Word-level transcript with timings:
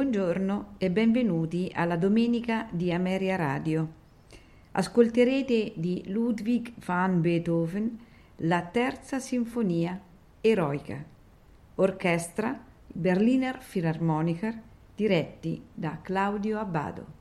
Buongiorno 0.00 0.76
e 0.78 0.90
benvenuti 0.90 1.70
alla 1.74 1.98
domenica 1.98 2.66
di 2.70 2.90
Ameria 2.90 3.36
Radio. 3.36 3.86
Ascolterete 4.72 5.74
di 5.76 6.04
Ludwig 6.06 6.72
van 6.86 7.20
Beethoven 7.20 7.98
la 8.36 8.62
terza 8.62 9.18
sinfonia 9.18 10.00
eroica, 10.40 11.04
orchestra 11.74 12.58
Berliner 12.86 13.58
Philharmoniker 13.58 14.58
diretti 14.96 15.62
da 15.74 15.98
Claudio 16.00 16.58
Abbado. 16.58 17.19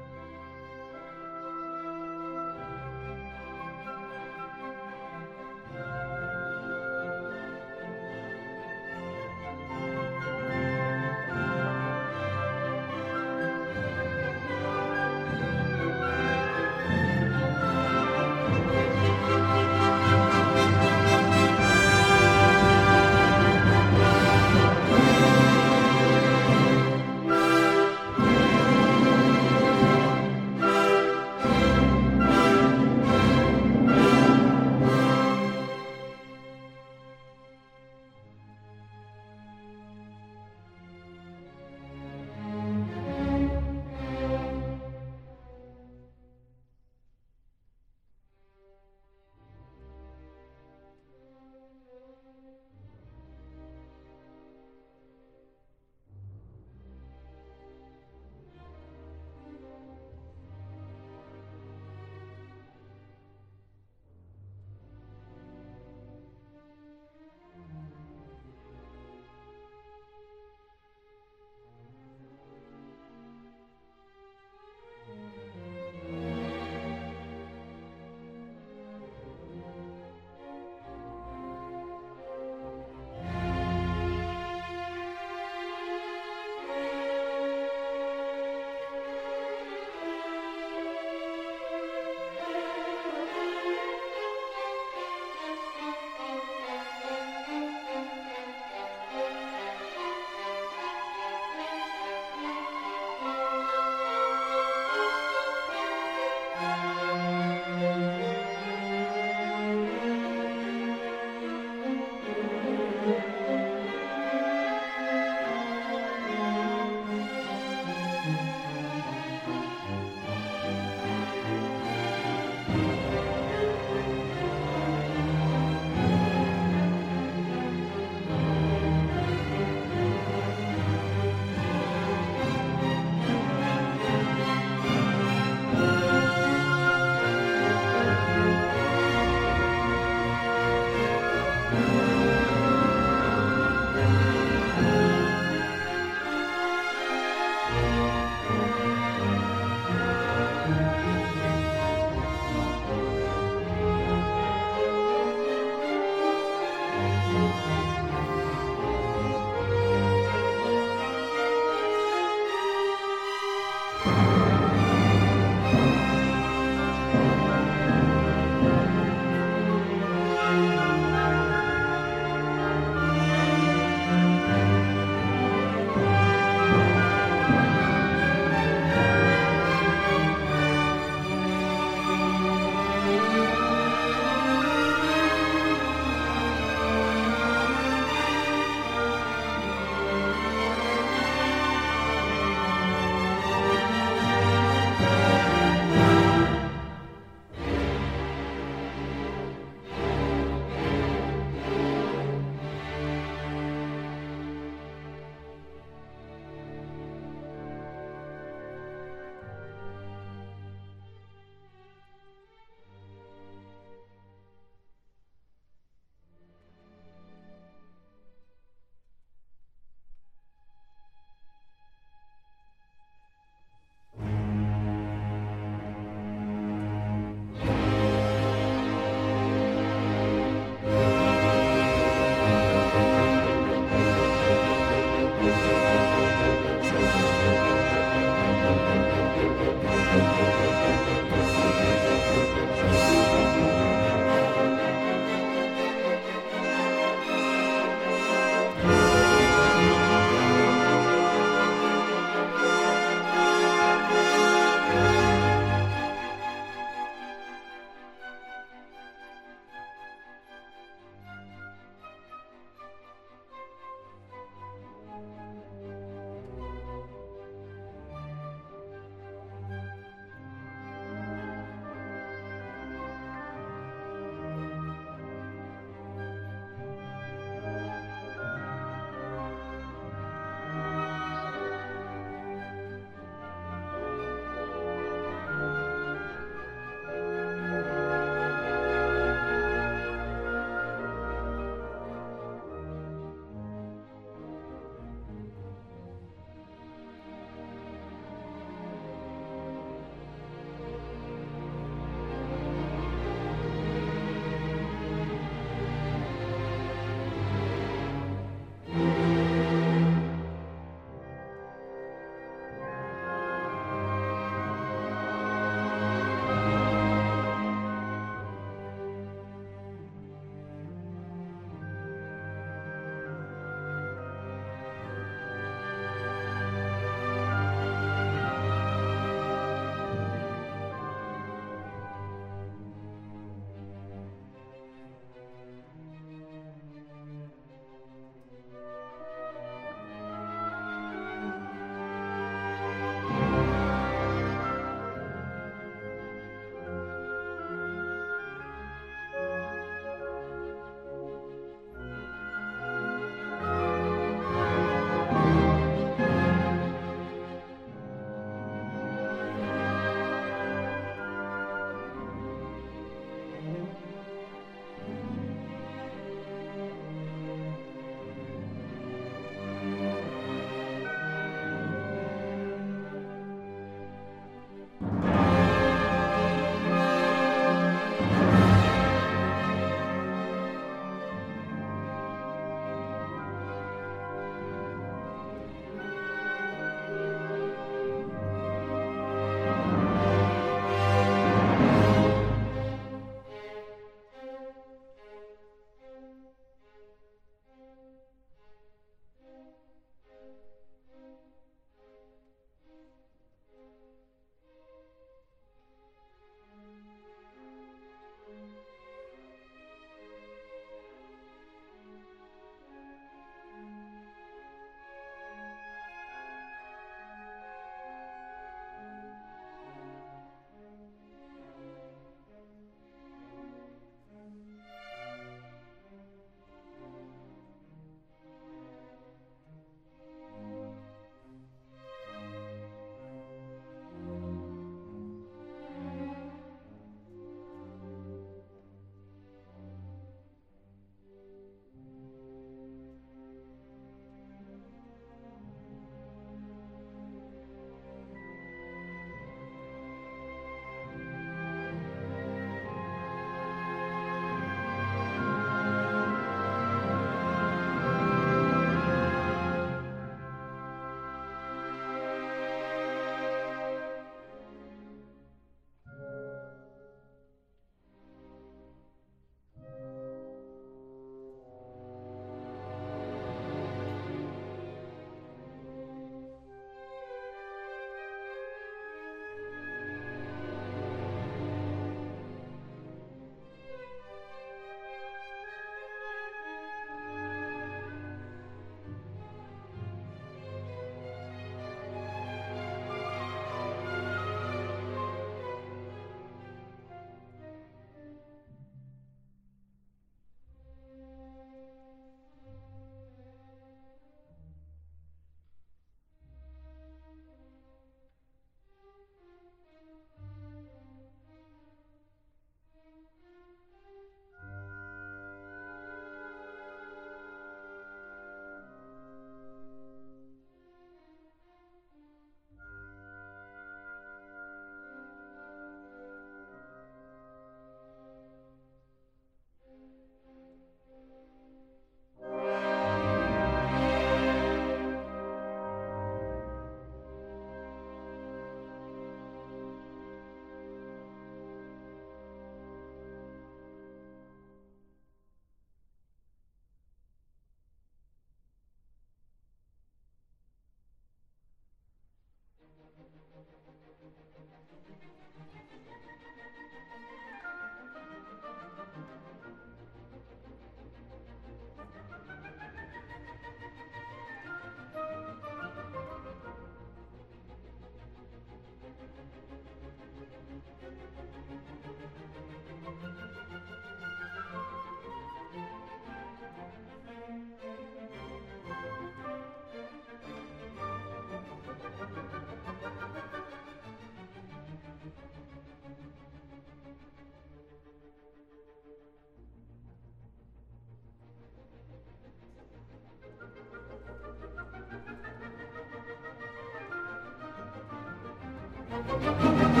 Música 599.11 600.00